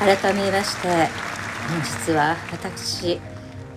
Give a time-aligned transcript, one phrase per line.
[0.00, 3.20] 改めまして本日は私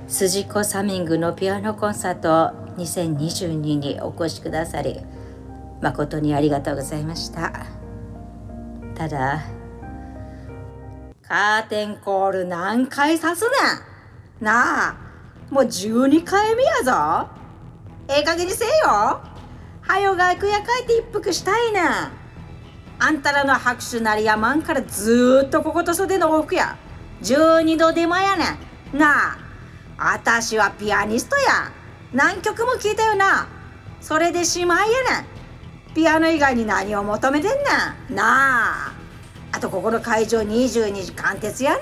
[0.08, 5.02] 筋子サミングのピアノコンサート2022にお越しくださり
[5.82, 7.66] 誠にありがとうございました。
[8.96, 9.44] ただ
[11.24, 13.50] カーテンコール何回刺すね
[14.40, 14.46] ん。
[14.46, 14.96] なあ
[15.52, 17.28] もう12回目やぞ。
[18.08, 19.20] ええ加減にせえよ。
[19.82, 22.23] はよ楽屋帰って一服したいな
[23.06, 26.78] あんたらの拍手なりやまんからずっとここと袖の往復や。
[27.22, 28.46] 12度手前やね
[28.94, 28.98] ん。
[28.98, 29.34] な
[29.98, 31.70] ああたしはピアニストや。
[32.14, 33.50] 何曲も聴いたよな。
[34.00, 35.28] それでしまいやね
[35.92, 35.94] ん。
[35.94, 37.58] ピアノ以外に何を求めてんね
[38.10, 38.16] ん。
[38.16, 38.94] なあ
[39.52, 41.82] あとここの会場22時間鉄やねん。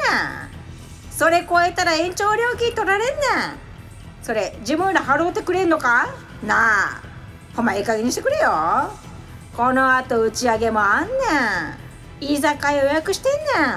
[1.11, 3.15] それ超えたら延長料金取られんねん。
[4.23, 6.07] それ自分ら払うてくれんのか？
[6.43, 7.01] なあ
[7.55, 8.89] ほんまええ加減にしてくれよ。
[9.55, 11.13] このあと打ち上げもあんね
[12.21, 12.25] ん。
[12.33, 13.67] 居酒屋予約してんね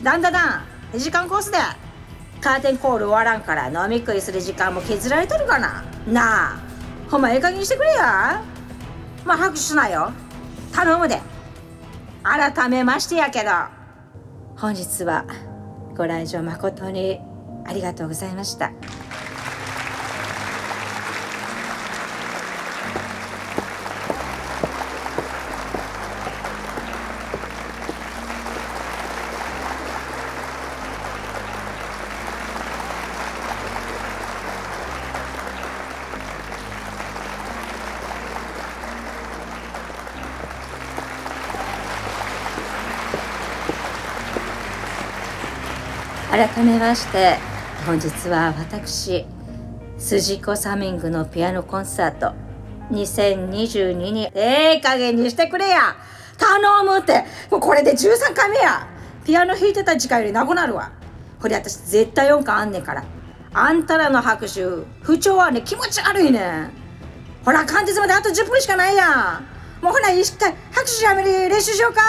[0.00, 0.04] ん。
[0.04, 0.62] だんだだ
[0.94, 1.58] ん時間コースで。
[2.40, 5.84] カーテンコール終わらんから飲み食いする時間も削られてるかな。
[6.06, 6.60] なあ
[7.10, 8.42] ほんまええ加減にしてくれや。
[9.24, 10.10] まあ拍手しなよ。
[10.72, 11.20] 頼むで。
[12.22, 13.50] 改めましてやけど。
[14.56, 15.26] 本日は
[15.96, 17.20] ご来場誠に
[17.66, 18.72] ありがとうございました。
[46.30, 47.36] 改めまして
[47.84, 49.26] 本日は私
[49.98, 52.34] 筋子サミングのピアノコンサート
[52.92, 55.96] 2022にええ加減にしてくれや。
[56.38, 57.24] 頼むって。
[57.50, 58.88] もうこれで13回目や。
[59.24, 60.90] ピアノ弾いてた時間よりなくなるわ。
[61.40, 63.04] これ私絶対音感あんねんから。
[63.52, 64.64] あんたらの拍手
[65.02, 66.70] 不調はね気持ち悪いねん。
[67.44, 69.40] ほら貫徹まであと10分しかないや
[69.82, 72.00] もうほな一回拍手やめる練習しようか。